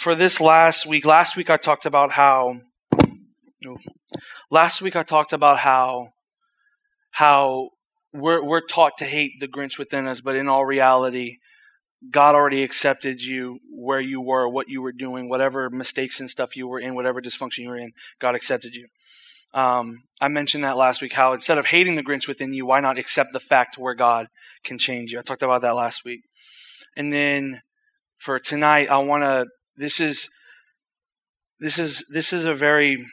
[0.00, 2.62] for this last week, last week I talked about how.
[4.50, 6.14] Last week I talked about how
[7.10, 7.68] how
[8.10, 11.36] we're we're taught to hate the Grinch within us, but in all reality,
[12.10, 16.56] God already accepted you where you were, what you were doing, whatever mistakes and stuff
[16.56, 17.92] you were in, whatever dysfunction you were in.
[18.18, 18.86] God accepted you.
[19.52, 21.12] Um, I mentioned that last week.
[21.12, 24.28] How instead of hating the Grinch within you, why not accept the fact where God
[24.64, 25.18] can change you?
[25.18, 26.22] I talked about that last week.
[26.96, 27.60] And then
[28.16, 29.46] for tonight, I want to.
[29.80, 30.28] This is
[31.58, 33.06] this is this is a very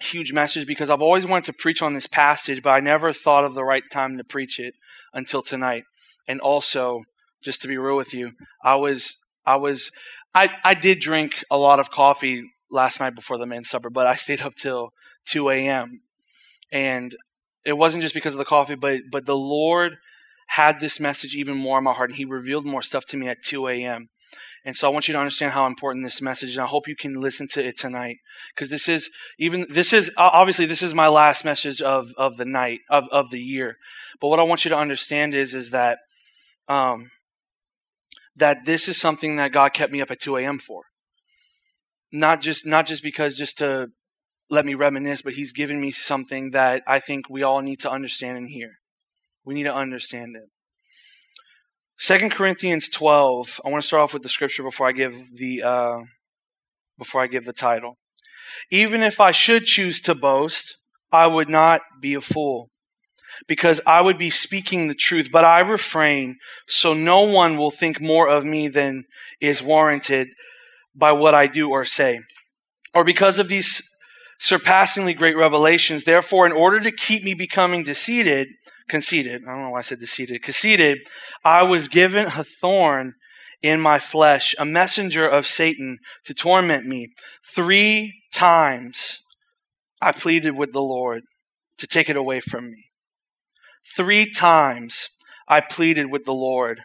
[0.00, 3.44] huge message because I've always wanted to preach on this passage, but I never thought
[3.44, 4.72] of the right time to preach it
[5.12, 5.84] until tonight.
[6.26, 7.02] And also,
[7.44, 8.32] just to be real with you,
[8.64, 9.92] I was I was
[10.34, 14.06] I I did drink a lot of coffee last night before the men's supper, but
[14.06, 14.94] I stayed up till
[15.26, 16.00] 2 a.m.
[16.72, 17.14] And
[17.66, 19.98] it wasn't just because of the coffee, but but the Lord
[20.46, 22.08] had this message even more in my heart.
[22.08, 24.08] And he revealed more stuff to me at 2 a.m.
[24.64, 26.56] And so I want you to understand how important this message is.
[26.56, 28.18] And I hope you can listen to it tonight.
[28.54, 32.44] Because this is even, this is, obviously, this is my last message of, of the
[32.44, 33.76] night, of, of the year.
[34.20, 35.98] But what I want you to understand is, is that,
[36.68, 37.10] um,
[38.36, 40.58] that this is something that God kept me up at 2 a.m.
[40.58, 40.84] for.
[42.12, 43.88] Not just, not just because just to
[44.48, 47.90] let me reminisce, but He's given me something that I think we all need to
[47.90, 48.78] understand and hear.
[49.44, 50.50] We need to understand it.
[52.04, 53.60] 2 Corinthians 12.
[53.64, 55.98] I want to start off with the scripture before I give the uh,
[56.98, 57.96] before I give the title.
[58.72, 60.76] Even if I should choose to boast,
[61.12, 62.70] I would not be a fool,
[63.46, 68.00] because I would be speaking the truth, but I refrain, so no one will think
[68.00, 69.04] more of me than
[69.40, 70.26] is warranted
[70.96, 72.18] by what I do or say.
[72.92, 73.80] Or because of these
[74.42, 78.48] surpassingly great revelations, therefore, in order to keep me becoming conceited,
[78.88, 80.98] conceited, I don't know why I said deceited, conceited,
[81.44, 83.14] I was given a thorn
[83.62, 87.12] in my flesh, a messenger of Satan to torment me.
[87.54, 89.20] Three times
[90.00, 91.22] I pleaded with the Lord
[91.78, 92.86] to take it away from me.
[93.96, 95.08] Three times
[95.46, 96.80] I pleaded with the Lord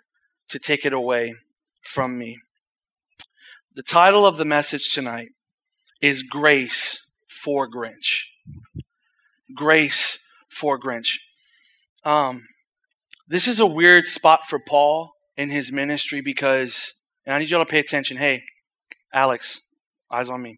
[0.49, 1.33] to take it away
[1.81, 2.37] from me.
[3.73, 5.29] The title of the message tonight
[6.03, 7.06] is Grace
[7.37, 8.23] for Grinch.
[9.55, 11.17] Grace for Grinch.
[12.03, 12.47] Um,
[13.27, 16.93] this is a weird spot for Paul in his ministry because,
[17.25, 18.17] and I need y'all to pay attention.
[18.17, 18.43] Hey,
[19.13, 19.61] Alex,
[20.11, 20.57] eyes on me.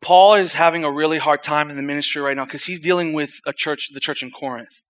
[0.00, 3.12] Paul is having a really hard time in the ministry right now because he's dealing
[3.12, 4.80] with a church, the church in Corinth.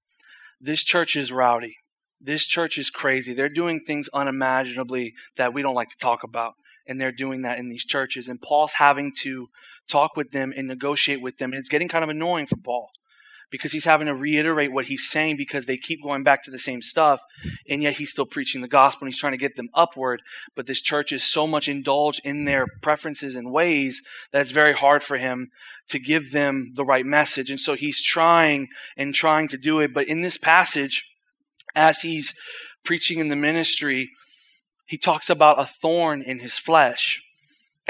[0.61, 1.77] This church is rowdy.
[2.21, 3.33] This church is crazy.
[3.33, 6.55] They're doing things unimaginably that we don't like to talk about.
[6.87, 8.29] And they're doing that in these churches.
[8.29, 9.49] And Paul's having to
[9.91, 11.53] talk with them and negotiate with them.
[11.53, 12.91] And it's getting kind of annoying for Paul
[13.51, 16.59] because he's having to reiterate what he's saying because they keep going back to the
[16.59, 17.21] same stuff.
[17.69, 20.23] And yet he's still preaching the gospel and he's trying to get them upward.
[20.55, 24.03] But this church is so much indulged in their preferences and ways
[24.33, 25.51] that it's very hard for him
[25.89, 27.51] to give them the right message.
[27.51, 29.93] And so he's trying and trying to do it.
[29.93, 31.13] But in this passage
[31.75, 32.35] as he's
[32.85, 34.11] preaching in the ministry
[34.91, 37.23] he talks about a thorn in his flesh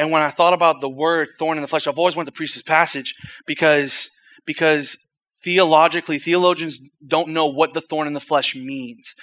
[0.00, 2.36] and when i thought about the word thorn in the flesh i've always wanted to
[2.36, 3.14] preach this passage
[3.46, 4.10] because
[4.46, 4.96] because
[5.42, 9.14] theologically, theologians don't know what the thorn in the flesh means.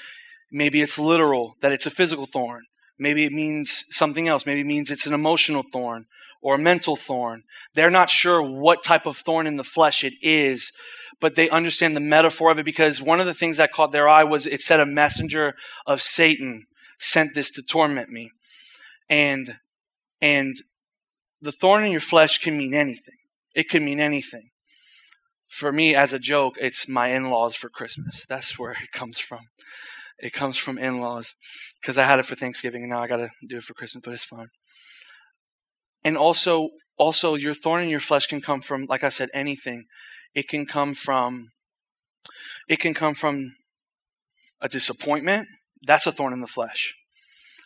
[0.51, 2.63] Maybe it's literal, that it's a physical thorn.
[2.99, 4.45] Maybe it means something else.
[4.45, 6.05] Maybe it means it's an emotional thorn
[6.41, 7.43] or a mental thorn.
[7.75, 10.71] They're not sure what type of thorn in the flesh it is,
[11.19, 14.09] but they understand the metaphor of it because one of the things that caught their
[14.09, 15.55] eye was it said a messenger
[15.85, 16.65] of Satan
[16.99, 18.31] sent this to torment me.
[19.09, 19.57] And,
[20.21, 20.55] and
[21.41, 23.17] the thorn in your flesh can mean anything.
[23.53, 24.49] It can mean anything
[25.47, 28.25] for me, as a joke, it's my in laws for Christmas.
[28.27, 29.47] That's where it comes from.
[30.19, 31.33] It comes from in laws.
[31.81, 34.03] Because I had it for Thanksgiving and now I got to do it for Christmas,
[34.03, 34.49] but it's fine.
[36.03, 39.85] And also, also, your thorn in your flesh can come from, like I said, anything.
[40.35, 41.49] It can come from,
[42.67, 43.55] it can come from
[44.61, 45.47] a disappointment.
[45.81, 46.93] That's a thorn in the flesh.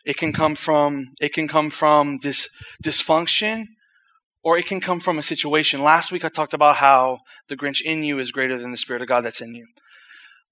[0.06, 3.66] It can come from, it can come from dysfunction
[4.44, 5.84] or it can come from a situation.
[5.84, 9.02] Last week I talked about how the Grinch in you is greater than the Spirit
[9.02, 9.68] of God that's in you.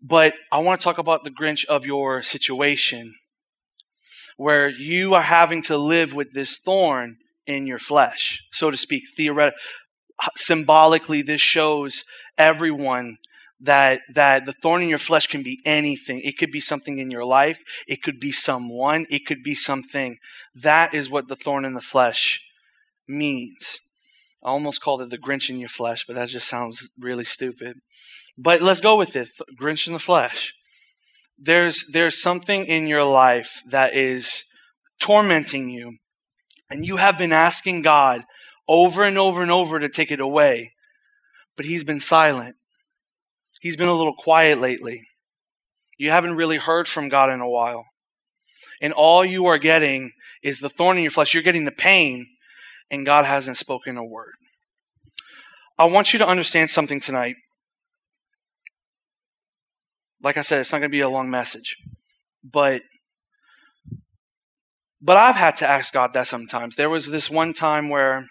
[0.02, 3.16] But I want to talk about the Grinch of your situation
[4.38, 9.04] where you are having to live with this thorn in your flesh, so to speak.
[9.16, 9.60] Theoretically,
[10.24, 12.04] uh, symbolically, this shows
[12.38, 13.18] everyone
[13.60, 16.22] that that the thorn in your flesh can be anything.
[16.24, 17.62] It could be something in your life.
[17.88, 19.06] It could be someone.
[19.10, 20.18] It could be something.
[20.56, 22.42] That is what the thorn in the flesh
[23.08, 23.80] means.
[24.44, 27.80] I almost called it the Grinch in your flesh, but that just sounds really stupid.
[28.38, 29.30] But let's go with it
[29.60, 30.54] Grinch in the flesh.
[31.38, 34.46] There's, there's something in your life that is
[35.00, 35.98] tormenting you
[36.70, 38.24] And you have been asking God
[38.68, 40.74] over and over and over to take it away,
[41.58, 42.56] but He's been silent.
[43.60, 45.04] He's been a little quiet lately.
[45.98, 47.86] You haven't really heard from God in a while.
[48.82, 51.34] And all you are getting is the thorn in your flesh.
[51.34, 52.28] You're getting the pain,
[52.90, 54.34] and God hasn't spoken a word.
[55.78, 57.36] I want you to understand something tonight.
[60.22, 61.78] Like I said, it's not going to be a long message,
[62.44, 62.82] but
[65.02, 66.76] but I've had to ask God that sometimes.
[66.76, 68.28] There was this one time where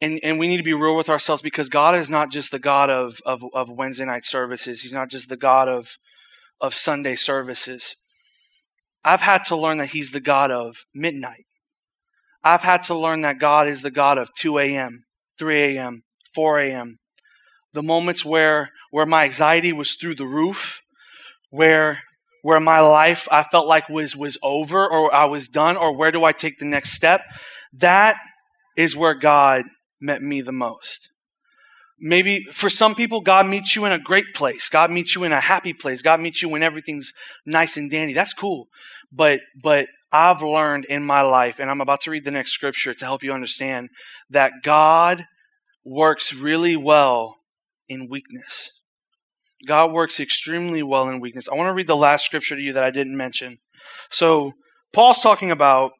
[0.00, 2.58] and, and we need to be real with ourselves because God is not just the
[2.58, 4.82] God of, of, of Wednesday night services.
[4.82, 5.96] He's not just the God of,
[6.60, 7.96] of Sunday services.
[9.04, 11.44] I've had to learn that He's the God of midnight.
[12.42, 15.04] I've had to learn that God is the God of 2 a.m.,
[15.38, 16.02] 3 a.m.,
[16.34, 16.98] 4 a.m.
[17.72, 20.80] The moments where, where my anxiety was through the roof,
[21.50, 22.02] where,
[22.42, 26.12] where my life I felt like was, was over or I was done, or where
[26.12, 27.22] do I take the next step?
[27.72, 28.16] That
[28.76, 29.64] is where God
[30.04, 31.10] met me the most.
[31.98, 34.68] Maybe for some people, God meets you in a great place.
[34.68, 36.02] God meets you in a happy place.
[36.02, 37.12] God meets you when everything's
[37.46, 38.12] nice and dandy.
[38.12, 38.68] That's cool.
[39.10, 42.94] But, but I've learned in my life, and I'm about to read the next scripture
[42.94, 43.88] to help you understand
[44.28, 45.24] that God
[45.84, 47.36] works really well
[47.88, 48.72] in weakness.
[49.66, 51.48] God works extremely well in weakness.
[51.48, 53.58] I want to read the last scripture to you that I didn't mention.
[54.10, 54.52] So,
[54.92, 55.92] Paul's talking about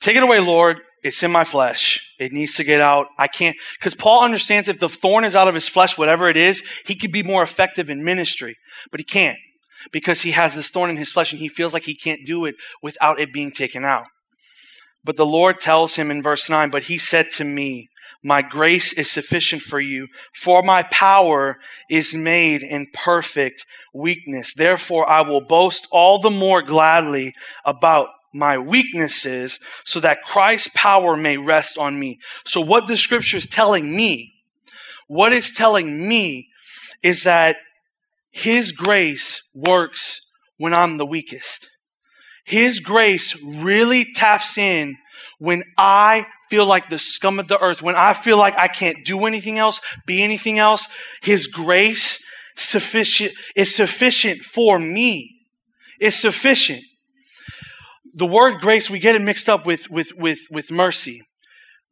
[0.00, 0.80] take it away, Lord.
[1.02, 2.09] It's in my flesh.
[2.20, 3.08] It needs to get out.
[3.18, 6.36] I can't, because Paul understands if the thorn is out of his flesh, whatever it
[6.36, 8.56] is, he could be more effective in ministry,
[8.90, 9.38] but he can't
[9.90, 12.44] because he has this thorn in his flesh and he feels like he can't do
[12.44, 14.04] it without it being taken out.
[15.02, 17.88] But the Lord tells him in verse 9, But he said to me,
[18.22, 21.56] My grace is sufficient for you, for my power
[21.88, 23.64] is made in perfect
[23.94, 24.52] weakness.
[24.52, 27.32] Therefore, I will boast all the more gladly
[27.64, 32.18] about my weaknesses so that Christ's power may rest on me.
[32.44, 34.32] So what the scripture is telling me,
[35.08, 36.48] what it's telling me
[37.02, 37.56] is that
[38.30, 40.20] his grace works
[40.56, 41.68] when I'm the weakest.
[42.44, 44.96] His grace really taps in
[45.38, 49.04] when I feel like the scum of the earth, when I feel like I can't
[49.04, 50.86] do anything else, be anything else.
[51.22, 52.24] His grace
[52.56, 55.46] sufficient is sufficient for me.
[55.98, 56.82] It's sufficient
[58.14, 61.22] the word grace, we get it mixed up with, with, with, with mercy.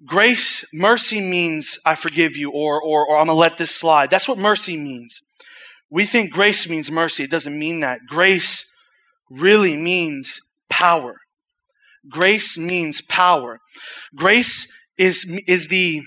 [0.05, 4.11] Grace, mercy means I forgive you or, or, or I'm going to let this slide.
[4.11, 5.21] That's what mercy means.
[5.91, 7.25] We think grace means mercy.
[7.25, 8.01] It doesn't mean that.
[8.07, 8.71] Grace
[9.31, 11.17] really means power.
[12.09, 13.59] Grace means power.
[14.15, 16.03] Grace is, is the,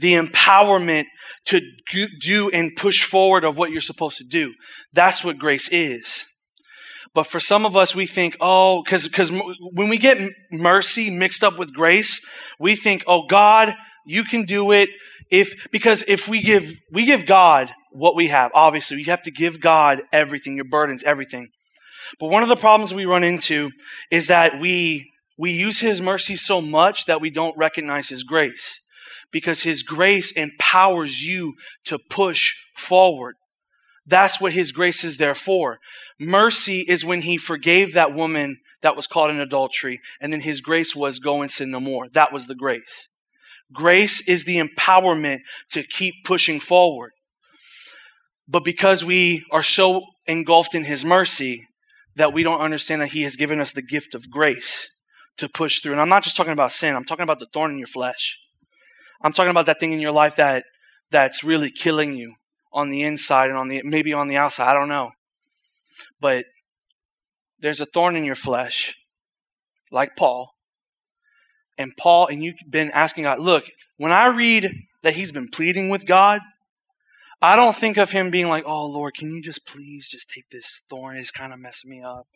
[0.00, 1.04] the empowerment
[1.46, 1.60] to
[2.20, 4.52] do and push forward of what you're supposed to do.
[4.92, 6.26] That's what grace is.
[7.16, 10.18] But for some of us, we think, oh, because when we get
[10.52, 12.28] mercy mixed up with grace,
[12.60, 13.74] we think, oh, God,
[14.04, 14.90] you can do it.
[15.30, 19.30] If because if we give we give God what we have, obviously, you have to
[19.30, 21.48] give God everything, your burdens, everything.
[22.20, 23.70] But one of the problems we run into
[24.10, 28.82] is that we we use His mercy so much that we don't recognize His grace,
[29.32, 31.54] because His grace empowers you
[31.86, 33.36] to push forward.
[34.06, 35.78] That's what His grace is there for.
[36.18, 40.60] Mercy is when he forgave that woman that was caught in adultery, and then his
[40.60, 42.08] grace was go and sin no more.
[42.08, 43.08] That was the grace.
[43.72, 47.12] Grace is the empowerment to keep pushing forward.
[48.48, 51.66] But because we are so engulfed in his mercy
[52.14, 54.90] that we don't understand that he has given us the gift of grace
[55.36, 55.92] to push through.
[55.92, 58.38] And I'm not just talking about sin, I'm talking about the thorn in your flesh.
[59.20, 60.64] I'm talking about that thing in your life that
[61.10, 62.34] that's really killing you
[62.72, 64.70] on the inside and on the maybe on the outside.
[64.70, 65.10] I don't know.
[66.20, 66.46] But
[67.60, 68.94] there's a thorn in your flesh,
[69.90, 70.52] like Paul.
[71.78, 73.64] And Paul, and you've been asking God, look,
[73.96, 74.72] when I read
[75.02, 76.40] that he's been pleading with God,
[77.42, 80.48] I don't think of him being like, oh, Lord, can you just please just take
[80.50, 81.16] this thorn?
[81.16, 82.26] It's kind of messing me up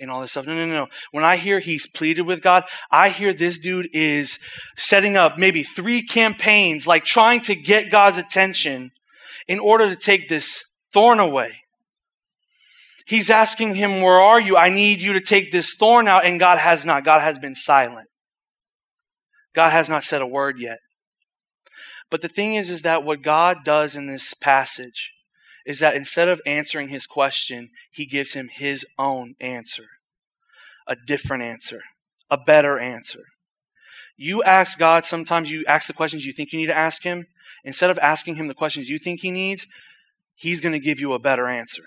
[0.00, 0.46] and all this stuff.
[0.46, 0.86] No, no, no.
[1.12, 4.38] When I hear he's pleaded with God, I hear this dude is
[4.76, 8.92] setting up maybe three campaigns, like trying to get God's attention
[9.46, 11.62] in order to take this thorn away.
[13.06, 14.56] He's asking him, Where are you?
[14.56, 16.26] I need you to take this thorn out.
[16.26, 17.04] And God has not.
[17.04, 18.08] God has been silent.
[19.54, 20.80] God has not said a word yet.
[22.10, 25.12] But the thing is, is that what God does in this passage
[25.64, 29.86] is that instead of answering his question, he gives him his own answer.
[30.88, 31.82] A different answer.
[32.28, 33.22] A better answer.
[34.16, 37.26] You ask God, sometimes you ask the questions you think you need to ask him.
[37.62, 39.68] Instead of asking him the questions you think he needs,
[40.34, 41.84] he's going to give you a better answer.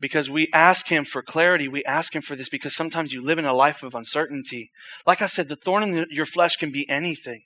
[0.00, 1.68] Because we ask Him for clarity.
[1.68, 4.70] We ask Him for this because sometimes you live in a life of uncertainty.
[5.06, 7.42] Like I said, the thorn in your flesh can be anything.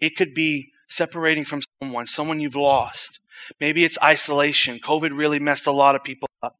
[0.00, 3.20] It could be separating from someone, someone you've lost.
[3.60, 4.78] Maybe it's isolation.
[4.78, 6.56] COVID really messed a lot of people up.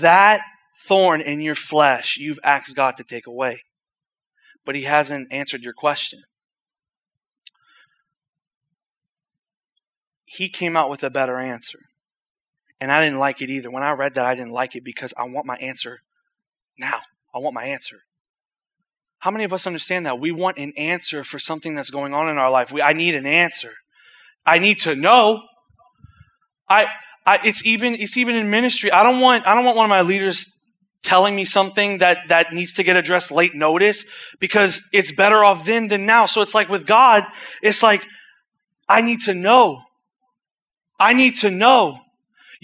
[0.00, 0.40] That
[0.86, 3.62] thorn in your flesh, you've asked God to take away.
[4.64, 6.22] But He hasn't answered your question.
[10.24, 11.78] He came out with a better answer.
[12.80, 13.70] And I didn't like it either.
[13.70, 16.00] When I read that, I didn't like it because I want my answer
[16.78, 17.00] now.
[17.34, 18.00] I want my answer.
[19.18, 20.20] How many of us understand that?
[20.20, 22.72] We want an answer for something that's going on in our life.
[22.72, 23.72] We, I need an answer.
[24.44, 25.42] I need to know.
[26.68, 26.86] I,
[27.24, 28.92] I, it's even, it's even in ministry.
[28.92, 30.58] I don't want, I don't want one of my leaders
[31.02, 34.04] telling me something that, that needs to get addressed late notice
[34.40, 36.26] because it's better off then than now.
[36.26, 37.24] So it's like with God,
[37.62, 38.04] it's like,
[38.88, 39.82] I need to know.
[40.98, 41.98] I need to know.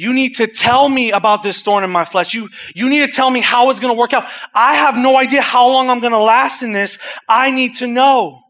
[0.01, 2.33] You need to tell me about this thorn in my flesh.
[2.33, 4.25] You, you need to tell me how it's going to work out.
[4.55, 6.99] I have no idea how long I'm going to last in this.
[7.29, 8.41] I need to know.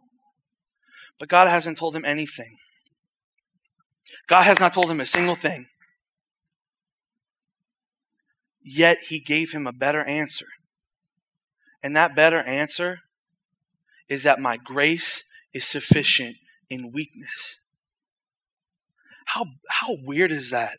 [1.18, 2.56] But God hasn't told him anything.
[4.28, 5.66] God has not told him a single thing.
[8.62, 10.46] Yet he gave him a better answer.
[11.82, 13.00] And that better answer
[14.08, 16.36] is that my grace is sufficient
[16.68, 17.58] in weakness.
[19.24, 20.76] How, how weird is that?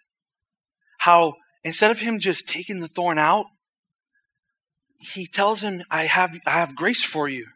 [1.02, 3.48] How instead of him just taking the thorn out,
[5.00, 7.48] he tells him, I have, I have grace for you.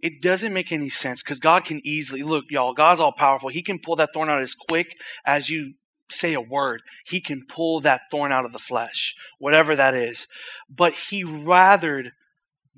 [0.00, 3.50] It doesn't make any sense because God can easily, look, y'all, God's all powerful.
[3.50, 5.74] He can pull that thorn out as quick as you
[6.08, 6.80] say a word.
[7.06, 10.26] He can pull that thorn out of the flesh, whatever that is.
[10.70, 12.12] But he rather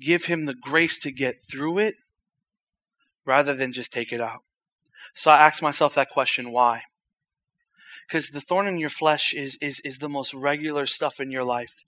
[0.01, 1.95] give him the grace to get through it
[3.25, 4.41] rather than just take it out.
[5.13, 6.81] So I asked myself that question why?
[8.07, 11.43] Because the thorn in your flesh is, is, is the most regular stuff in your
[11.43, 11.83] life.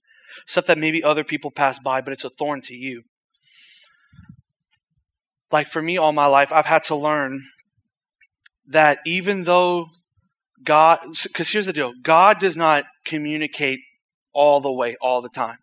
[0.46, 3.04] Stuff that maybe other people pass by, but it's a thorn to you
[5.52, 7.44] like for me all my life, I've had to learn
[8.68, 9.88] that even though
[10.64, 13.80] God, because here's the deal God does not communicate
[14.34, 15.58] all the way, all the time.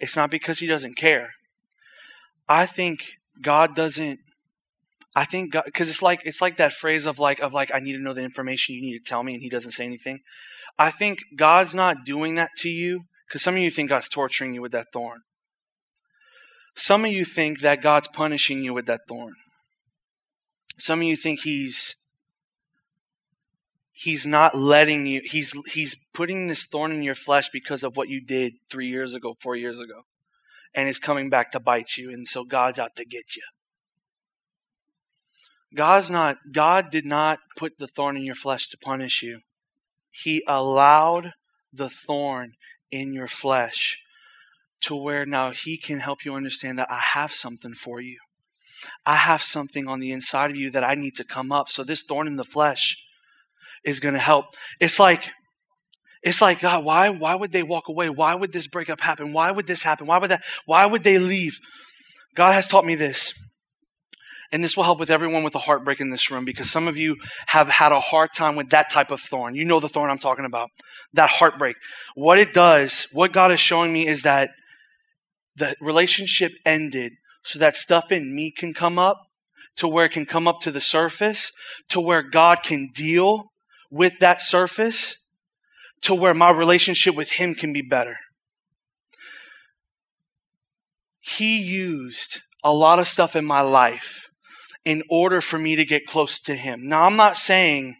[0.00, 1.30] It's not because He doesn't care.
[2.48, 4.20] I think God doesn't.
[5.14, 7.92] I think because it's like it's like that phrase of like of like I need
[7.92, 10.20] to know the information you need to tell me, and He doesn't say anything.
[10.78, 14.54] I think God's not doing that to you because some of you think God's torturing
[14.54, 15.20] you with that thorn.
[16.74, 19.34] Some of you think that God's punishing you with that thorn.
[20.78, 22.08] Some of you think he's
[23.92, 28.08] he's not letting you he's he's putting this thorn in your flesh because of what
[28.08, 30.04] you did 3 years ago, 4 years ago.
[30.74, 33.42] And is coming back to bite you and so God's out to get you.
[35.74, 39.40] God's not God did not put the thorn in your flesh to punish you.
[40.10, 41.32] He allowed
[41.72, 42.52] the thorn
[42.90, 43.98] in your flesh
[44.82, 48.18] to where now He can help you understand that I have something for you.
[49.06, 51.68] I have something on the inside of you that I need to come up.
[51.68, 52.96] So this thorn in the flesh
[53.84, 54.46] is going to help.
[54.80, 55.30] It's like,
[56.22, 58.08] it's like, God, why, why would they walk away?
[58.08, 59.32] Why would this breakup happen?
[59.32, 60.06] Why would this happen?
[60.06, 61.58] Why would that, why would they leave?
[62.34, 63.34] God has taught me this.
[64.52, 66.98] And this will help with everyone with a heartbreak in this room because some of
[66.98, 67.16] you
[67.46, 69.54] have had a hard time with that type of thorn.
[69.54, 70.68] You know the thorn I'm talking about.
[71.14, 71.76] That heartbreak.
[72.14, 74.50] What it does, what God is showing me is that
[75.56, 79.22] the relationship ended so that stuff in me can come up
[79.76, 81.50] to where it can come up to the surface,
[81.88, 83.44] to where God can deal
[83.90, 85.16] with that surface,
[86.02, 88.16] to where my relationship with Him can be better.
[91.20, 94.28] He used a lot of stuff in my life
[94.84, 96.88] in order for me to get close to Him.
[96.88, 97.96] Now, I'm not saying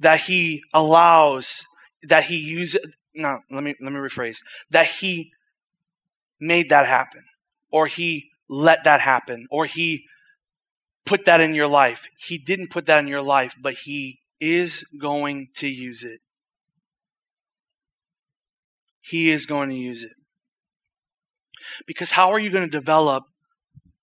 [0.00, 1.64] that He allows,
[2.02, 2.84] that He uses,
[3.14, 4.38] no, let me, let me rephrase,
[4.70, 5.32] that He
[6.40, 7.24] made that happen,
[7.70, 10.04] or He let that happen, or He
[11.04, 12.08] put that in your life.
[12.18, 16.20] He didn't put that in your life, but He is going to use it.
[19.00, 20.12] He is going to use it.
[21.86, 23.24] Because how are you going to develop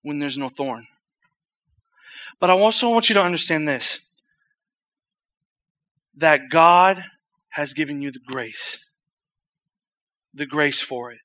[0.02, 0.86] when there's no thorn?
[2.40, 4.02] But I also want you to understand this
[6.18, 7.02] that God
[7.50, 8.84] has given you the grace,
[10.32, 11.18] the grace for it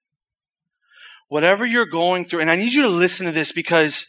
[1.32, 4.06] whatever you're going through, and I need you to listen to this because,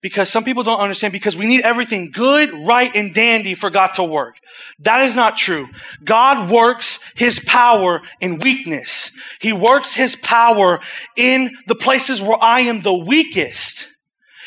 [0.00, 3.88] because some people don't understand because we need everything good, right, and dandy for God
[3.94, 4.36] to work.
[4.78, 5.66] That is not true.
[6.04, 9.18] God works His power in weakness.
[9.40, 10.78] He works His power
[11.16, 13.73] in the places where I am the weakest.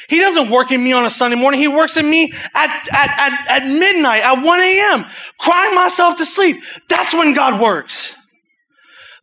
[0.07, 1.59] He doesn't work in me on a Sunday morning.
[1.59, 5.05] He works in me at, at, at, at midnight, at 1 a.m.,
[5.37, 6.57] crying myself to sleep.
[6.87, 8.15] That's when God works.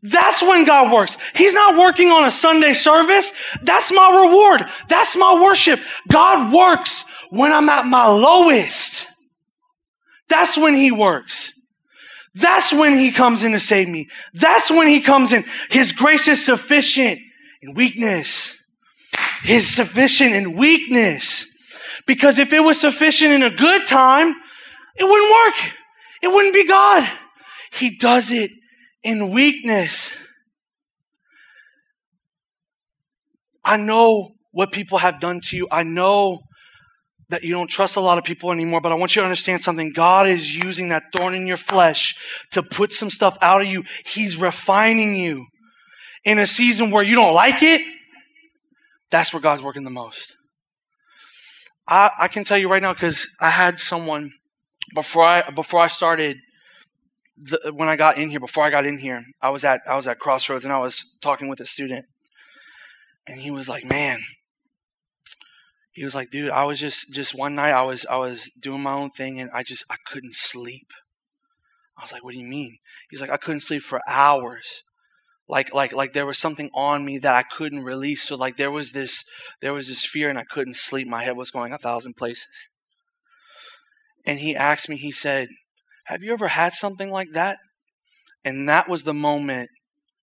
[0.02, 1.16] That's when God works.
[1.34, 3.32] He's not working on a Sunday service.
[3.62, 4.70] That's my reward.
[4.88, 5.80] That's my worship.
[6.12, 9.06] God works when I'm at my lowest.
[10.28, 11.58] That's when he works.
[12.34, 14.08] That's when he comes in to save me.
[14.34, 15.44] That's when he comes in.
[15.70, 17.20] His grace is sufficient
[17.62, 18.63] in weakness.
[19.44, 21.76] His sufficient in weakness.
[22.06, 24.34] Because if it was sufficient in a good time,
[24.96, 25.72] it wouldn't work.
[26.22, 27.08] It wouldn't be God.
[27.72, 28.50] He does it
[29.02, 30.16] in weakness.
[33.62, 35.68] I know what people have done to you.
[35.70, 36.40] I know
[37.28, 39.60] that you don't trust a lot of people anymore, but I want you to understand
[39.60, 39.92] something.
[39.92, 42.14] God is using that thorn in your flesh
[42.52, 43.84] to put some stuff out of you.
[44.06, 45.46] He's refining you
[46.24, 47.82] in a season where you don't like it.
[49.14, 50.36] That's where God's working the most.
[51.86, 54.32] I, I can tell you right now because I had someone
[54.92, 56.38] before I before I started
[57.36, 58.40] the, when I got in here.
[58.40, 61.16] Before I got in here, I was at I was at Crossroads and I was
[61.22, 62.06] talking with a student,
[63.24, 64.18] and he was like, "Man,
[65.92, 68.82] he was like, dude, I was just just one night I was I was doing
[68.82, 70.88] my own thing and I just I couldn't sleep.
[71.96, 72.78] I was like, what do you mean?
[73.10, 74.82] He's like, I couldn't sleep for hours.
[75.48, 78.22] Like like like there was something on me that I couldn't release.
[78.22, 79.24] So like there was this
[79.60, 81.06] there was this fear and I couldn't sleep.
[81.06, 82.68] My head was going a thousand places.
[84.26, 85.48] And he asked me, he said,
[86.06, 87.58] Have you ever had something like that?
[88.44, 89.70] And that was the moment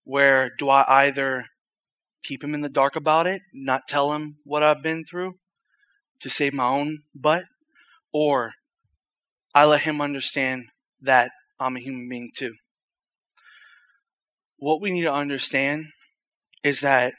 [0.04, 1.46] where do I either
[2.24, 5.36] keep him in the dark about it, not tell him what I've been through,
[6.20, 7.46] to save my own butt,
[8.14, 8.54] or
[9.54, 10.66] I let him understand
[11.02, 12.54] that I'm a human being too.
[14.62, 15.88] What we need to understand
[16.64, 17.16] is that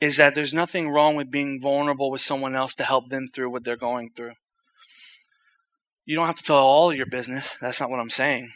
[0.00, 3.50] is that there's nothing wrong with being vulnerable with someone else to help them through
[3.50, 4.34] what they're going through.
[6.04, 7.56] You don't have to tell all your business.
[7.60, 8.52] That's not what I'm saying.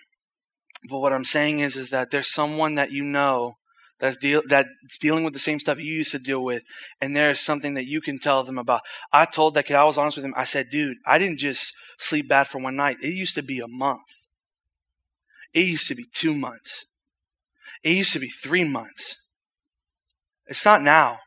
[0.89, 3.57] But what I'm saying is is that there's someone that you know
[3.99, 4.69] that's deal that's
[5.01, 6.63] dealing with the same stuff you used to deal with,
[7.01, 8.83] and there's something that you can tell them about.
[9.13, 10.35] I told that kid, I was honest with him.
[10.37, 12.99] I said, dude, I didn't just sleep bad for one night.
[13.03, 14.07] It used to be a month.
[15.53, 16.87] It used to be two months.
[17.83, 19.17] It used to be three months.
[20.47, 21.19] It's not now.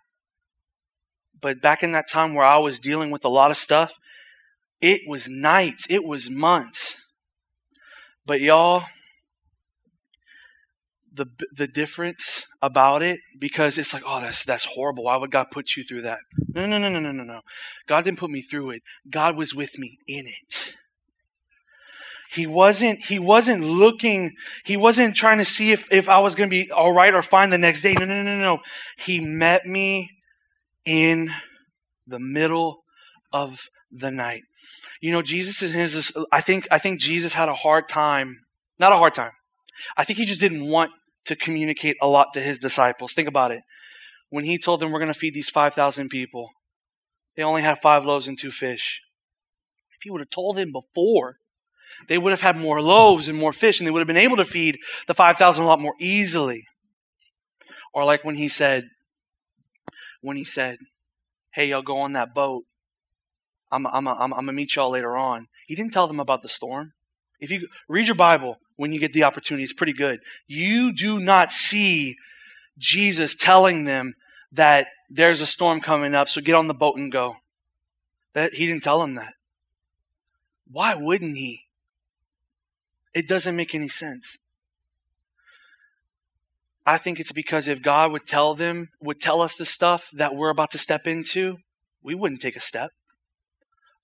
[1.39, 3.93] But back in that time where I was dealing with a lot of stuff,
[4.79, 6.97] it was nights, it was months.
[8.25, 8.83] But y'all,
[11.13, 15.03] the the difference about it because it's like, oh, that's that's horrible.
[15.03, 16.19] Why would God put you through that?
[16.53, 17.41] No, no, no, no, no, no, no.
[17.87, 18.81] God didn't put me through it.
[19.09, 20.72] God was with me in it.
[22.33, 24.31] He wasn't he wasn't looking,
[24.65, 27.51] he wasn't trying to see if, if I was gonna be all right or fine
[27.51, 27.93] the next day.
[27.93, 28.59] No, no, no, no.
[28.97, 30.09] He met me
[30.83, 31.31] in
[32.07, 32.83] the middle
[33.31, 34.43] of the night.
[34.99, 38.39] You know, Jesus is his I think I think Jesus had a hard time,
[38.79, 39.31] not a hard time.
[39.95, 40.91] I think he just didn't want
[41.25, 43.13] to communicate a lot to his disciples.
[43.13, 43.61] Think about it.
[44.29, 46.49] When he told them we're going to feed these 5,000 people,
[47.35, 49.01] they only had five loaves and two fish.
[49.91, 51.37] If he would have told him before,
[52.07, 54.37] they would have had more loaves and more fish, and they would have been able
[54.37, 56.63] to feed the 5,000 a lot more easily.
[57.93, 58.89] Or like when he said,
[60.21, 60.77] when he said,
[61.51, 62.63] hey, y'all go on that boat.
[63.71, 65.47] I'm, I'm, I'm, I'm going to meet y'all later on.
[65.67, 66.93] He didn't tell them about the storm.
[67.39, 69.63] If you read your Bible, when you get the opportunity.
[69.63, 70.19] It's pretty good.
[70.47, 72.15] You do not see
[72.77, 74.13] Jesus telling them
[74.51, 77.35] that there's a storm coming up, so get on the boat and go.
[78.33, 79.33] That he didn't tell them that.
[80.71, 81.62] Why wouldn't he?
[83.13, 84.37] It doesn't make any sense.
[86.85, 90.35] I think it's because if God would tell them, would tell us the stuff that
[90.35, 91.57] we're about to step into,
[92.01, 92.91] we wouldn't take a step.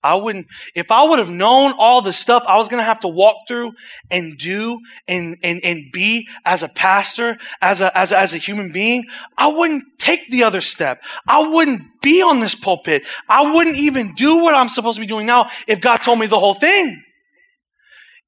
[0.02, 3.00] I wouldn't, if I would have known all the stuff I was going to have
[3.00, 3.72] to walk through
[4.10, 8.38] and do and, and, and be as a pastor, as a, as a, as a
[8.38, 9.04] human being,
[9.36, 11.02] I wouldn't take the other step.
[11.28, 13.04] I wouldn't be on this pulpit.
[13.28, 16.26] I wouldn't even do what I'm supposed to be doing now if God told me
[16.26, 17.02] the whole thing.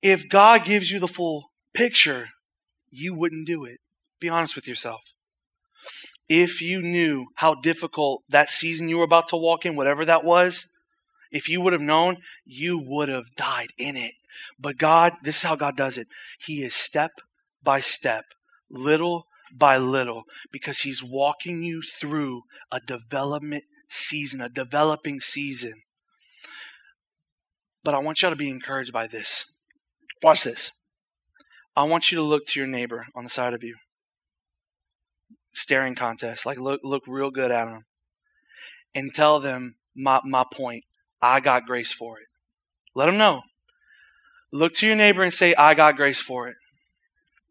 [0.03, 2.31] If God gives you the full picture,
[2.91, 3.79] you wouldn't do it.
[4.21, 5.01] Be honest with yourself.
[6.29, 10.25] If you knew how difficult that season you were about to walk in, whatever that
[10.25, 10.69] was,
[11.31, 14.15] if you would have known, you would have died in it.
[14.59, 16.09] But God, this is how God does it.
[16.39, 17.13] He is step
[17.63, 18.25] by step,
[18.71, 25.75] little by little, because He's walking you through a development season, a developing season.
[27.85, 29.52] But I want y'all to be encouraged by this.
[30.23, 30.73] Watch this.
[31.75, 33.77] I want you to look to your neighbor on the side of you.
[35.53, 36.47] Staring contest.
[36.47, 37.85] Like look look real good at them.
[38.95, 40.85] And tell them my, my point.
[41.23, 42.27] I got grace for it.
[42.95, 43.43] Let them know.
[44.53, 46.57] Look to your neighbor and say, I got grace for it.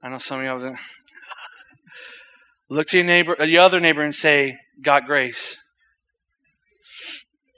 [0.04, 0.76] I know some of y'all.
[2.70, 5.58] Look to your neighbor, uh, your other neighbor, and say, "Got grace."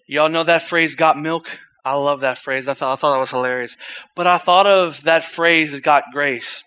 [0.07, 2.67] Y'all know that phrase, "Got milk." I love that phrase.
[2.67, 3.77] I thought I thought that was hilarious.
[4.15, 6.63] But I thought of that phrase, that "Got grace,"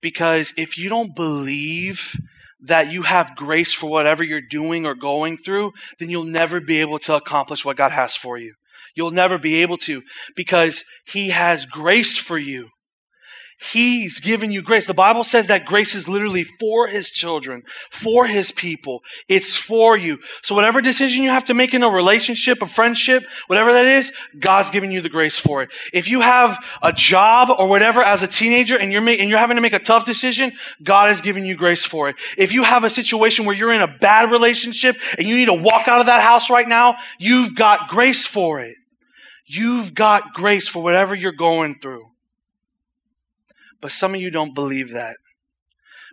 [0.00, 2.14] because if you don't believe
[2.60, 6.80] that you have grace for whatever you're doing or going through, then you'll never be
[6.80, 8.54] able to accomplish what God has for you.
[8.94, 10.02] You'll never be able to
[10.34, 12.70] because He has grace for you.
[13.58, 14.86] He's given you grace.
[14.86, 19.02] The Bible says that grace is literally for His children, for His people.
[19.28, 20.18] It's for you.
[20.42, 24.12] So whatever decision you have to make in a relationship, a friendship, whatever that is,
[24.38, 25.70] God's giving you the grace for it.
[25.94, 29.38] If you have a job or whatever as a teenager and you're ma- and you're
[29.38, 32.16] having to make a tough decision, God is giving you grace for it.
[32.36, 35.54] If you have a situation where you're in a bad relationship and you need to
[35.54, 38.76] walk out of that house right now, you've got grace for it.
[39.46, 42.10] You've got grace for whatever you're going through.
[43.80, 45.16] But some of you don't believe that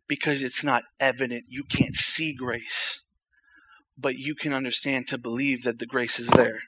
[0.08, 1.45] because it's not evident.
[1.47, 3.02] You can't see grace.
[3.97, 6.60] But you can understand to believe that the grace is there.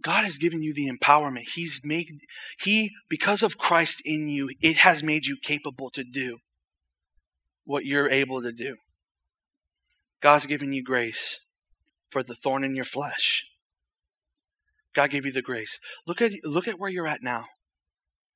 [0.00, 1.50] God has given you the empowerment.
[1.54, 2.20] He's made,
[2.60, 6.38] He, because of Christ in you, it has made you capable to do
[7.64, 8.76] what you're able to do.
[10.20, 11.40] God's given you grace
[12.08, 13.46] for the thorn in your flesh.
[14.94, 15.78] God gave you the grace.
[16.06, 17.44] Look at, look at where you're at now.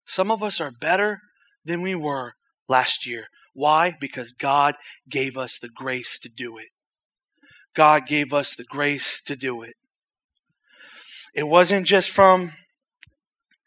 [0.05, 1.21] Some of us are better
[1.65, 2.33] than we were
[2.69, 3.27] last year.
[3.55, 3.95] Why?
[3.99, 4.77] Because God
[5.09, 6.69] gave us the grace to do it.
[7.75, 9.75] God gave us the grace to do it.
[11.35, 12.53] It wasn't just from,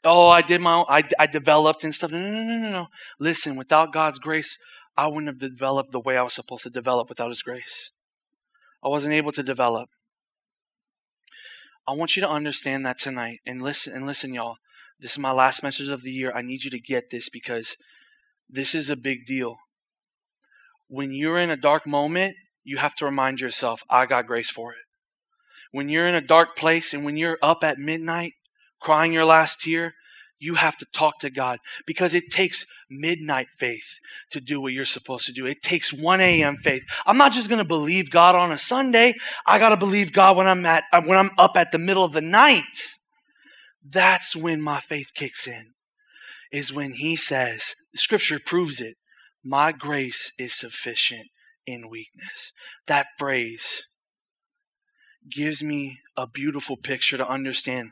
[0.04, 2.12] oh, I did my own, I, I developed and stuff.
[2.12, 2.88] No, no, no, no, no.
[3.20, 4.58] Listen, without God's grace,
[4.96, 7.92] I wouldn't have developed the way I was supposed to develop without His grace.
[8.84, 9.90] I wasn't able to develop.
[11.88, 14.58] I want you to understand that tonight and listen and listen, y'all.
[15.06, 16.32] This is my last message of the year.
[16.34, 17.78] I need you to get this because
[18.50, 19.58] this is a big deal.
[20.88, 24.72] When you're in a dark moment, you have to remind yourself, I got grace for
[24.72, 24.80] it.
[25.72, 28.34] When you're in a dark place and when you're up at midnight
[28.82, 29.94] crying your last tear,
[30.40, 34.00] you have to talk to God because it takes midnight faith
[34.32, 35.46] to do what you're supposed to do.
[35.46, 36.56] It takes 1 a.m.
[36.56, 36.82] faith.
[37.06, 39.14] I'm not just going to believe God on a Sunday.
[39.46, 42.14] I got to believe God when I'm at, when I'm up at the middle of
[42.14, 42.95] the night.
[43.88, 45.74] That's when my faith kicks in,
[46.52, 48.96] is when he says, scripture proves it,
[49.44, 51.28] my grace is sufficient
[51.68, 52.52] in weakness.
[52.88, 53.84] That phrase
[55.30, 57.92] gives me a beautiful picture to understand.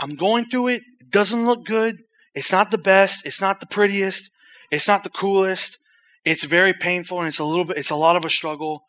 [0.00, 0.82] I'm going through it.
[1.00, 2.02] It doesn't look good.
[2.34, 3.24] It's not the best.
[3.24, 4.30] It's not the prettiest.
[4.72, 5.78] It's not the coolest.
[6.24, 8.84] It's very painful and it's a little bit, it's a lot of a struggle.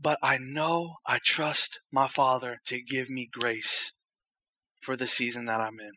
[0.00, 3.92] But I know I trust my Father to give me grace
[4.88, 5.92] for the season that I'm in.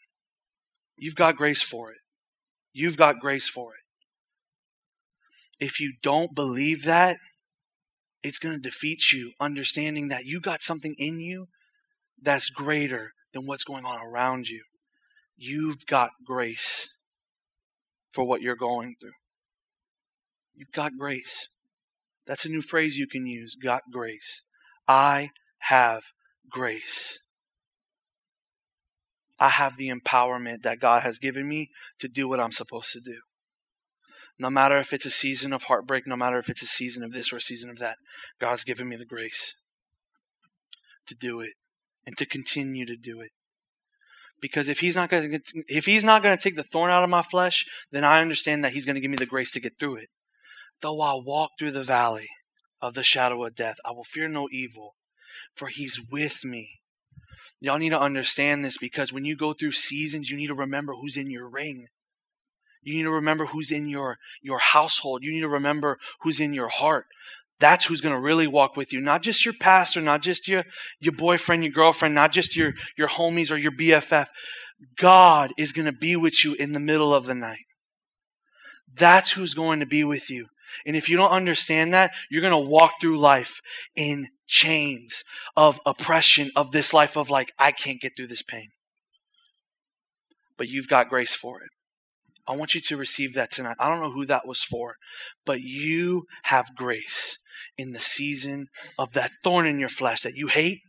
[0.98, 2.00] You've got grace for it.
[2.74, 5.66] You've got grace for it.
[5.66, 7.16] If you don't believe that,
[8.22, 11.48] it's going to defeat you, understanding that you got something in you
[12.22, 14.62] that's greater than what's going on around you.
[15.38, 16.90] You've got grace
[18.12, 19.12] for what you're going through.
[20.54, 21.48] You've got grace.
[22.28, 24.44] That's a new phrase you can use got grace.
[24.86, 26.04] I have
[26.50, 27.22] grace.
[29.42, 33.00] I have the empowerment that God has given me to do what I'm supposed to
[33.00, 33.22] do.
[34.38, 37.12] No matter if it's a season of heartbreak, no matter if it's a season of
[37.12, 37.98] this or a season of that,
[38.40, 39.56] God's given me the grace
[41.08, 41.54] to do it
[42.06, 43.32] and to continue to do it.
[44.40, 47.04] Because if he's not going to if he's not going to take the thorn out
[47.04, 49.60] of my flesh, then I understand that he's going to give me the grace to
[49.60, 50.10] get through it.
[50.82, 52.30] Though I walk through the valley
[52.80, 54.94] of the shadow of death, I will fear no evil,
[55.56, 56.81] for he's with me.
[57.60, 60.94] Y'all need to understand this because when you go through seasons, you need to remember
[60.94, 61.88] who's in your ring.
[62.84, 65.24] You need to remember who's in your, your household.
[65.24, 67.06] You need to remember who's in your heart.
[67.60, 69.00] That's who's going to really walk with you.
[69.00, 70.64] Not just your pastor, not just your,
[71.00, 74.28] your boyfriend, your girlfriend, not just your, your homies or your BFF.
[74.98, 77.66] God is going to be with you in the middle of the night.
[78.92, 80.48] That's who's going to be with you.
[80.86, 83.62] And if you don't understand that, you're going to walk through life
[83.96, 85.24] in chains
[85.56, 88.70] of oppression of this life of like, I can't get through this pain.
[90.58, 91.70] But you've got grace for it.
[92.48, 93.78] I want you to receive that tonight.
[93.80, 94.96] I don't know who that was for,
[95.46, 97.40] but you have grace
[97.78, 100.82] in the season of that thorn in your flesh that you hate.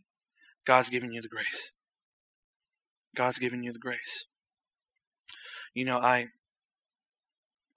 [0.65, 1.71] God's giving you the grace.
[3.15, 4.25] God's giving you the grace.
[5.73, 6.27] You know, I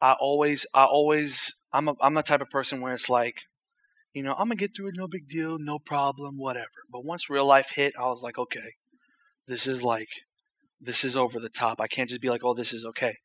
[0.01, 3.37] I always I always I'm a I'm the type of person where it's like
[4.17, 6.71] you know, I'm gonna get through it, no big deal, no problem, whatever.
[6.91, 8.73] But once real life hit, I was like, okay,
[9.47, 10.09] this is like,
[10.81, 11.83] this is over the top.
[11.83, 13.17] I can't just be like, oh, this is okay.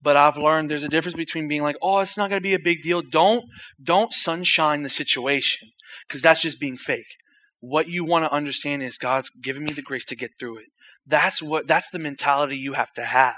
[0.00, 2.58] But I've learned there's a difference between being like, oh, it's not gonna be a
[2.58, 3.02] big deal.
[3.02, 3.44] Don't
[3.80, 5.68] don't sunshine the situation
[6.08, 7.18] because that's just being fake.
[7.60, 10.66] What you want to understand is God's given me the grace to get through it.
[11.06, 13.36] That's what that's the mentality you have to have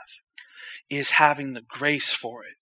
[0.88, 2.54] is having the grace for it.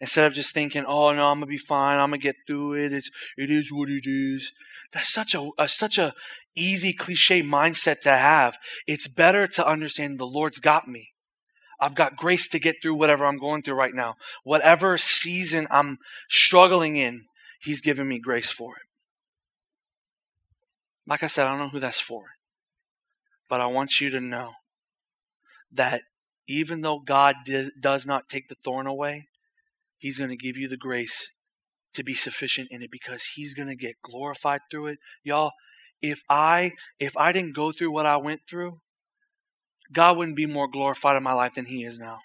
[0.00, 1.98] Instead of just thinking, "Oh no, I'm gonna be fine.
[1.98, 2.92] I'm gonna get through it.
[2.92, 4.52] It's it is what it is."
[4.92, 6.14] That's such a, a such a
[6.54, 8.58] easy cliche mindset to have.
[8.86, 11.12] It's better to understand the Lord's got me.
[11.80, 14.16] I've got grace to get through whatever I'm going through right now.
[14.44, 17.26] Whatever season I'm struggling in,
[17.60, 18.82] He's given me grace for it.
[21.06, 22.34] Like I said, I don't know who that's for.
[23.48, 24.52] But I want you to know
[25.72, 26.02] that
[26.46, 27.36] even though God
[27.80, 29.28] does not take the thorn away,
[30.04, 31.30] He's going to give you the grace
[31.94, 34.98] to be sufficient in it because He's going to get glorified through it.
[35.22, 35.52] Y'all,
[36.02, 38.80] if I if I didn't go through what I went through,
[39.90, 42.18] God wouldn't be more glorified in my life than He is now.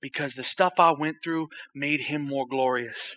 [0.00, 3.16] Because the stuff I went through made Him more glorious.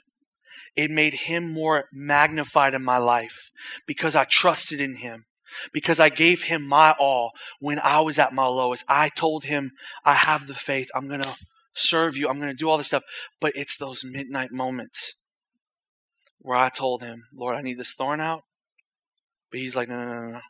[0.76, 3.52] It made Him more magnified in my life
[3.86, 5.26] because I trusted in Him
[5.74, 8.86] because I gave him my all when I was at my lowest.
[8.88, 9.72] I told him,
[10.06, 10.90] I have the faith.
[10.96, 11.36] I'm going to
[11.74, 12.28] serve you.
[12.28, 13.04] I'm going to do all this stuff.
[13.40, 15.14] But it's those midnight moments
[16.40, 18.42] where I told him, Lord, I need this thorn out.
[19.52, 20.42] But he's like, no, no, no, no.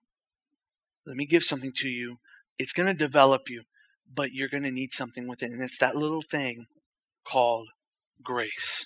[1.06, 2.18] Let me give something to you.
[2.60, 3.64] It's going to develop you,
[4.14, 5.52] but you're going to need something with it.
[5.52, 6.66] And it's that little thing
[7.28, 7.68] called
[8.24, 8.86] grace.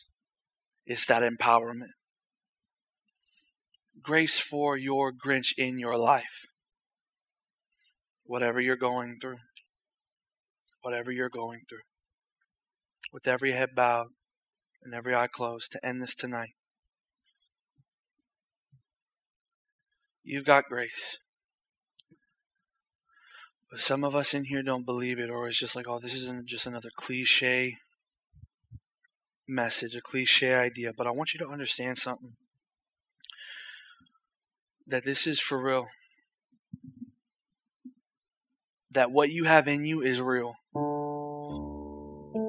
[0.86, 1.90] It's that empowerment
[4.06, 6.46] grace for your Grinch in your life.
[8.24, 9.38] Whatever you're going through.
[10.82, 11.80] Whatever you're going through.
[13.16, 14.08] With every head bowed
[14.84, 16.50] and every eye closed to end this tonight.
[20.22, 21.18] You've got grace.
[23.72, 26.14] But some of us in here don't believe it, or it's just like, oh, this
[26.14, 27.78] isn't just another cliche
[29.48, 30.92] message, a cliche idea.
[30.92, 32.34] But I want you to understand something
[34.86, 35.88] that this is for real.
[38.92, 40.56] That what you have in you is real.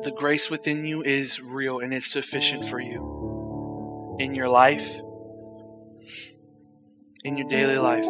[0.07, 5.01] The grace within you is real and it's sufficient for you in your life,
[7.25, 8.07] in your daily life.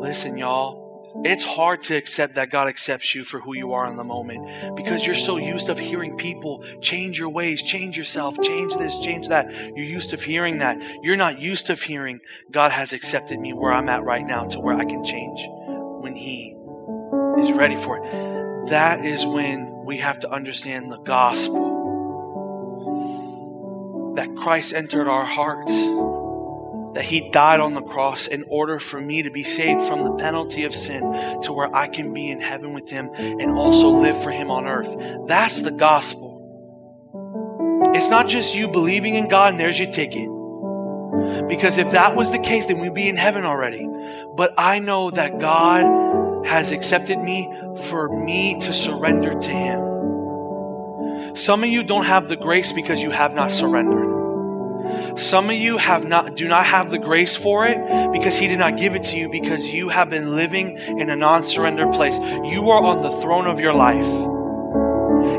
[0.00, 0.82] Listen, y'all
[1.22, 4.74] it's hard to accept that God accepts you for who you are in the moment
[4.74, 9.28] because you're so used of hearing people change your ways, change yourself, change this, change
[9.28, 9.48] that.
[9.76, 10.80] You're used to hearing that.
[11.04, 12.18] You're not used to hearing
[12.50, 15.46] God has accepted me where I'm at right now to where I can change
[16.00, 16.56] when He
[17.38, 18.70] is ready for it.
[18.70, 21.82] That is when we have to understand the gospel
[24.16, 25.70] that Christ entered our hearts
[26.94, 30.12] that He died on the cross in order for me to be saved from the
[30.12, 31.02] penalty of sin
[31.42, 34.66] to where I can be in heaven with Him and also live for Him on
[34.66, 34.94] earth.
[35.26, 36.32] That's the gospel.
[37.94, 40.28] It's not just you believing in God and there's your ticket.
[41.48, 43.86] Because if that was the case, then we'd be in heaven already.
[44.36, 49.94] But I know that God has accepted me for me to surrender to Him.
[51.36, 54.14] Some of you don't have the grace because you have not surrendered.
[55.16, 57.78] Some of you have not do not have the grace for it
[58.12, 61.16] because he did not give it to you because you have been living in a
[61.16, 62.16] non-surrender place.
[62.18, 64.06] You are on the throne of your life.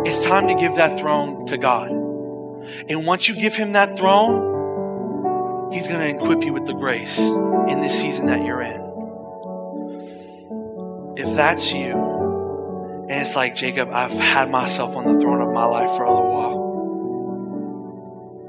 [0.05, 1.91] It's time to give that throne to God.
[1.91, 7.19] And once you give him that throne, he's going to equip you with the grace
[7.19, 8.81] in this season that you're in.
[11.17, 12.14] If that's you,
[13.07, 16.09] and it's like, Jacob, I've had myself on the throne of my life for a
[16.09, 16.55] little while.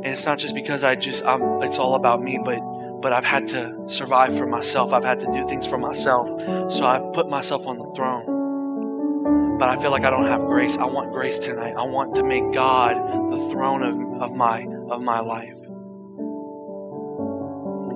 [0.03, 2.61] And it's not just because I just, I'm, it's all about me, but,
[3.03, 4.95] but I've had to survive for myself.
[4.95, 6.29] I've had to do things for myself.
[6.73, 9.59] So I've put myself on the throne.
[9.59, 10.79] But I feel like I don't have grace.
[10.79, 11.75] I want grace tonight.
[11.77, 12.97] I want to make God
[13.31, 15.53] the throne of, of my, of my life.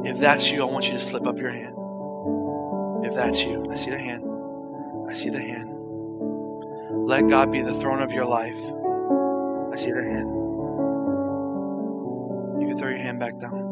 [0.05, 1.75] If that's you, I want you to slip up your hand.
[3.07, 4.25] If that's you, I see the hand.
[5.09, 5.70] I see the hand.
[7.07, 8.59] Let God be the throne of your life.
[9.73, 10.29] I see the hand
[12.61, 13.69] You can throw your hand back down.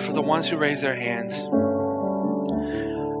[0.00, 1.42] For the ones who raise their hands,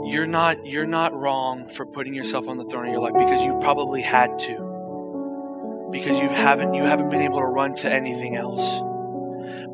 [0.06, 3.42] you're not you're not wrong for putting yourself on the throne of your life because
[3.42, 5.88] you probably had to.
[5.90, 8.82] Because you haven't you haven't been able to run to anything else.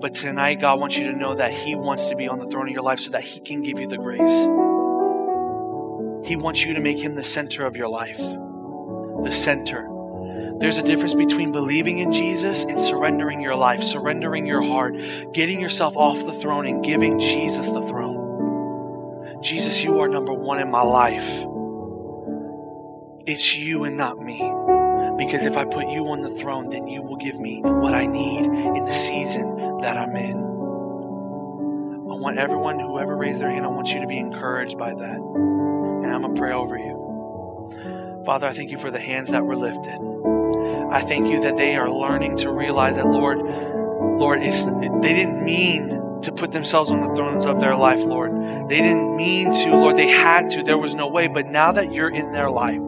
[0.01, 2.69] But tonight God wants you to know that he wants to be on the throne
[2.69, 4.49] of your life so that he can give you the grace.
[6.25, 8.19] He wants you to make him the center of your life.
[8.19, 9.89] The center
[10.61, 14.95] There's a difference between believing in Jesus and surrendering your life, surrendering your heart,
[15.33, 19.41] getting yourself off the throne and giving Jesus the throne.
[19.43, 21.47] Jesus, you are number one in my life.
[23.27, 24.39] It's you and not me.
[25.17, 28.07] Because if I put you on the throne, then you will give me what I
[28.07, 30.37] need in the season that I'm in.
[30.37, 35.80] I want everyone, whoever raised their hand, I want you to be encouraged by that.
[36.03, 38.23] And I'm going to pray over you.
[38.25, 39.99] Father, I thank you for the hands that were lifted.
[40.91, 46.21] I thank you that they are learning to realize that, Lord, Lord, they didn't mean
[46.23, 48.33] to put themselves on the thrones of their life, Lord.
[48.69, 49.97] They didn't mean to, Lord.
[49.97, 50.63] They had to.
[50.63, 51.29] There was no way.
[51.29, 52.81] But now that you're in their life,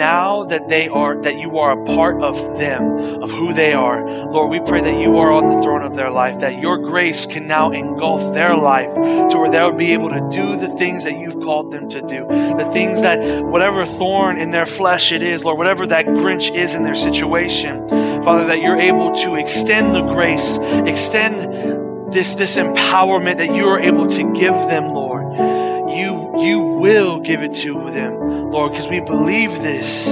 [0.00, 4.02] now that they are that you are a part of them of who they are
[4.32, 7.26] lord we pray that you are on the throne of their life that your grace
[7.26, 8.88] can now engulf their life
[9.28, 12.26] to where they'll be able to do the things that you've called them to do
[12.26, 16.74] the things that whatever thorn in their flesh it is lord whatever that grinch is
[16.74, 17.86] in their situation
[18.22, 20.56] father that you're able to extend the grace
[20.88, 27.20] extend this this empowerment that you are able to give them lord you you will
[27.20, 30.08] give it to them, Lord, because we believe this.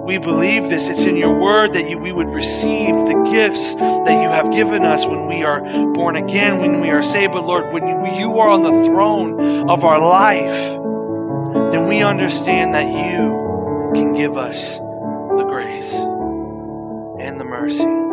[0.00, 0.88] We believe this.
[0.88, 4.82] It's in your word that you, we would receive the gifts that you have given
[4.82, 5.60] us when we are
[5.92, 7.34] born again, when we are saved.
[7.34, 12.74] But Lord, when you, you are on the throne of our life, then we understand
[12.74, 18.07] that you can give us the grace and the mercy.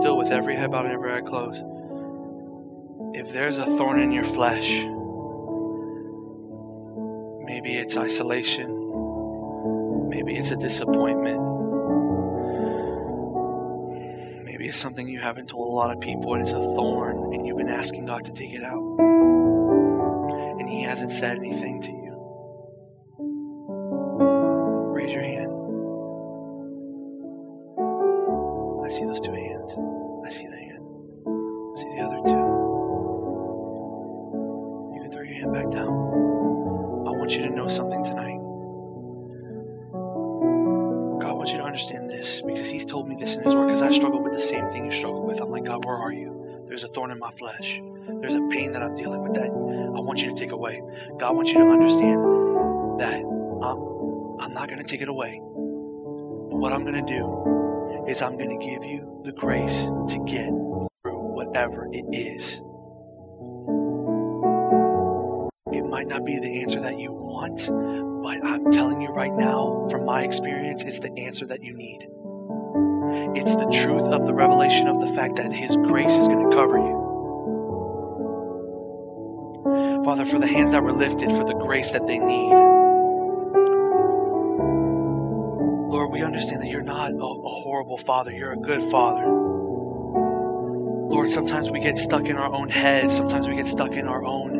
[0.00, 1.62] Still with every head bowed and every eye closed.
[3.14, 4.70] If there's a thorn in your flesh,
[7.44, 11.40] maybe it's isolation, maybe it's a disappointment,
[14.44, 17.46] maybe it's something you haven't told a lot of people and it's a thorn and
[17.46, 18.82] you've been asking God to take it out.
[20.58, 22.00] And He hasn't said anything to you.
[24.92, 25.52] Raise your hand.
[28.84, 29.33] I see those two
[37.64, 38.38] know something tonight.
[41.22, 43.82] God wants you to understand this because He's told me this in His Word because
[43.82, 45.40] I struggle with the same thing you struggle with.
[45.40, 46.64] I'm like, God, where are you?
[46.68, 47.80] There's a thorn in my flesh.
[48.20, 50.82] There's a pain that I'm dealing with that I want you to take away.
[51.18, 55.40] God wants you to understand that I'm, I'm not going to take it away.
[55.40, 60.24] But what I'm going to do is I'm going to give you the grace to
[60.26, 60.48] get
[61.02, 62.60] through whatever it is.
[65.94, 67.68] Might not be the answer that you want,
[68.24, 72.08] but I'm telling you right now, from my experience, it's the answer that you need.
[73.38, 76.56] It's the truth of the revelation of the fact that His grace is going to
[76.56, 77.00] cover you.
[80.04, 82.54] Father, for the hands that were lifted, for the grace that they need.
[85.92, 89.24] Lord, we understand that you're not a, a horrible father, you're a good father.
[91.08, 94.24] Lord, sometimes we get stuck in our own heads, sometimes we get stuck in our
[94.24, 94.53] own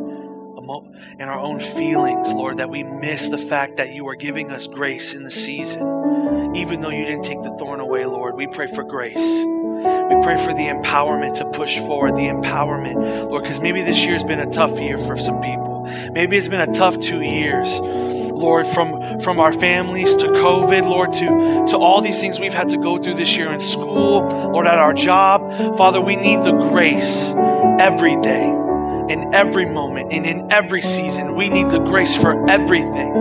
[1.19, 4.67] in our own feelings, Lord, that we miss the fact that you are giving us
[4.67, 6.55] grace in the season.
[6.57, 9.45] Even though you didn't take the thorn away, Lord, we pray for grace.
[9.45, 14.13] We pray for the empowerment to push forward, the empowerment, Lord, because maybe this year
[14.13, 15.87] has been a tough year for some people.
[16.13, 17.79] Maybe it's been a tough two years.
[17.79, 22.69] Lord, from, from our families to COVID, Lord, to, to all these things we've had
[22.71, 25.77] to go through this year in school, Lord, at our job.
[25.77, 27.33] Father, we need the grace
[27.79, 28.51] every day,
[29.11, 31.35] in every moment, and in every season.
[31.35, 33.13] We need the grace for everything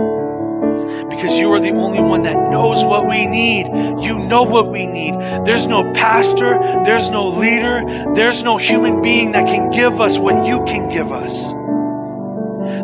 [1.10, 3.66] because you are the only one that knows what we need.
[4.02, 5.14] You know what we need.
[5.44, 10.46] There's no pastor, there's no leader, there's no human being that can give us what
[10.46, 11.52] you can give us.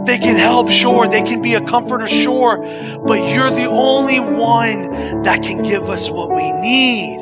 [0.06, 1.08] They can help, sure.
[1.08, 2.58] They can be a comforter, sure.
[3.06, 7.18] But you're the only one that can give us what we need.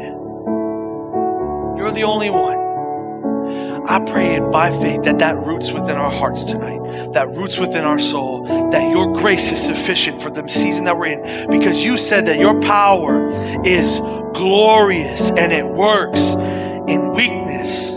[1.78, 2.58] You're the only one.
[3.90, 7.85] I pray it by faith that that roots within our hearts tonight, that roots within
[7.85, 11.96] our soul, that your grace is sufficient for the season that we're in, because you
[11.96, 13.27] said that your power
[13.64, 13.98] is
[14.35, 17.92] glorious and it works in weakness,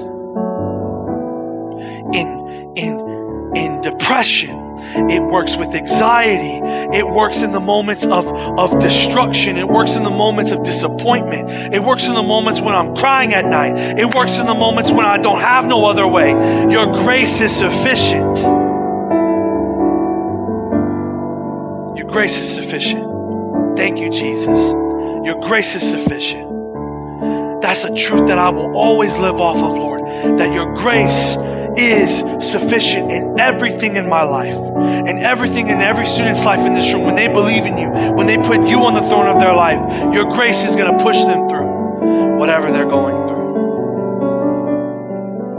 [2.15, 4.55] in in in depression,
[4.93, 6.59] it works with anxiety.
[6.97, 9.57] It works in the moments of, of destruction.
[9.57, 11.49] It works in the moments of disappointment.
[11.73, 13.99] It works in the moments when I'm crying at night.
[13.99, 16.31] It works in the moments when I don't have no other way.
[16.69, 18.37] Your grace is sufficient.
[21.97, 23.77] Your grace is sufficient.
[23.77, 24.71] Thank you, Jesus.
[25.23, 26.49] Your grace is sufficient.
[27.61, 30.01] That's a truth that I will always live off of, Lord.
[30.37, 31.35] That your grace
[31.77, 36.93] is sufficient in everything in my life, and everything in every student's life in this
[36.93, 37.03] room.
[37.05, 40.13] When they believe in you, when they put you on the throne of their life,
[40.13, 43.41] your grace is going to push them through whatever they're going through.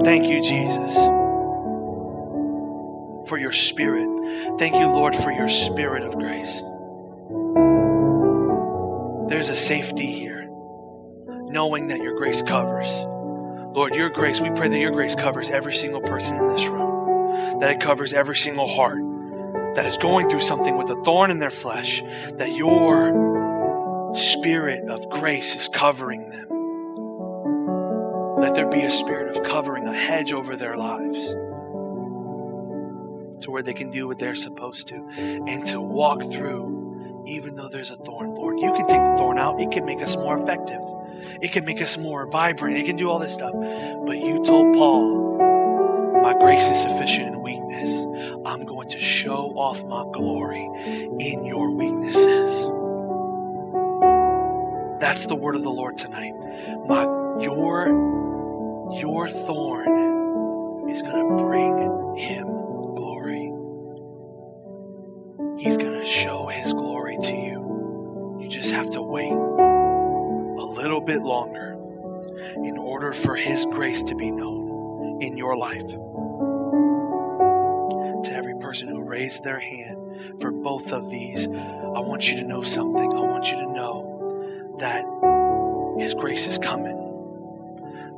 [0.05, 0.95] Thank you, Jesus,
[3.29, 4.59] for your spirit.
[4.59, 6.61] Thank you, Lord, for your spirit of grace.
[9.29, 10.49] There's a safety here,
[11.29, 13.07] knowing that your grace covers.
[13.75, 17.61] Lord, your grace, we pray that your grace covers every single person in this room,
[17.61, 19.01] that it covers every single heart
[19.77, 22.03] that is going through something with a thorn in their flesh,
[22.35, 26.49] that your spirit of grace is covering them.
[28.43, 31.29] Let there be a spirit of covering, a hedge over their lives
[33.43, 37.69] to where they can do what they're supposed to and to walk through, even though
[37.71, 38.35] there's a thorn.
[38.35, 40.81] Lord, you can take the thorn out, it can make us more effective,
[41.43, 43.53] it can make us more vibrant, it can do all this stuff.
[43.53, 45.39] But you told Paul,
[46.23, 47.91] My grace is sufficient in weakness.
[48.47, 50.65] I'm going to show off my glory
[51.19, 52.69] in your weaknesses.
[55.01, 56.33] That's the word of the Lord tonight.
[56.87, 57.05] My
[57.41, 57.89] your
[58.93, 63.53] your thorn is going to bring him glory.
[65.59, 68.39] He's going to show his glory to you.
[68.41, 69.33] You just have to wait
[70.83, 71.73] little bit longer
[72.65, 75.87] in order for his grace to be known in your life.
[78.25, 82.45] To every person who raised their hand for both of these, I want you to
[82.45, 83.13] know something.
[83.15, 85.05] I want you to know that
[86.01, 87.03] his grace is coming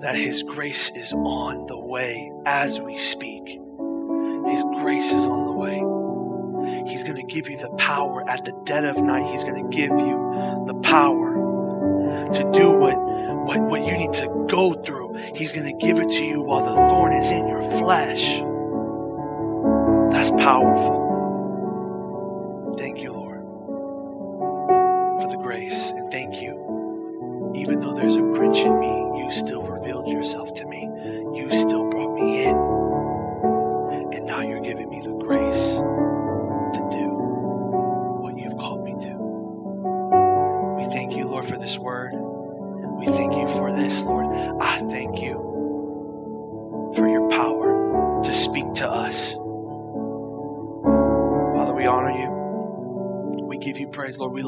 [0.04, 3.46] that His grace is on the way as we speak.
[3.46, 6.90] His grace is on the way.
[6.90, 9.30] He's going to give you the power at the dead of night.
[9.30, 11.23] He's going to give you the power
[12.32, 12.96] to do what,
[13.46, 15.14] what, what you need to go through.
[15.34, 18.40] He's going to give it to you while the thorn is in your flesh.
[20.12, 21.02] That's powerful.
[22.78, 23.40] Thank you, Lord,
[25.22, 25.90] for the grace.
[25.90, 27.52] And thank you.
[27.54, 30.88] Even though there's a Grinch in me, you still revealed yourself to me.
[31.34, 31.83] You still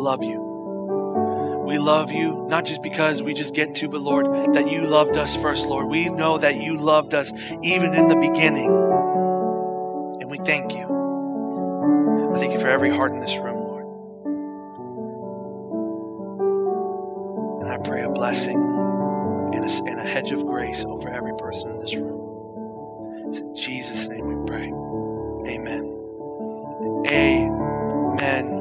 [0.07, 1.65] love you.
[1.67, 5.17] We love you, not just because we just get to, but Lord, that you loved
[5.17, 5.89] us first, Lord.
[5.89, 7.33] We know that you loved us
[7.65, 8.71] even in the beginning.
[10.21, 10.85] And we thank you.
[12.33, 13.87] I thank you for every heart in this room, Lord.
[17.63, 18.59] And I pray a blessing
[19.55, 23.25] and a, and a hedge of grace over every person in this room.
[23.27, 24.67] It's in Jesus' name we pray.
[25.53, 25.83] Amen.
[27.11, 28.56] Amen.